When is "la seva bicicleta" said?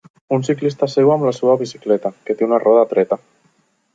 1.27-2.11